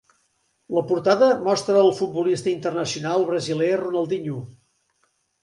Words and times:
La 0.77 0.81
portada 0.91 1.27
mostra 1.47 1.75
el 1.81 1.91
futbolista 1.99 2.51
internacional 2.53 3.27
brasiler 3.29 3.69
Ronaldinho. 3.85 4.43